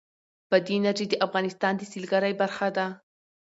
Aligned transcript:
بادي 0.51 0.73
انرژي 0.77 1.05
د 1.09 1.13
افغانستان 1.25 1.73
د 1.77 1.81
سیلګرۍ 1.91 2.33
برخه 2.41 2.67
ده. 2.77 2.85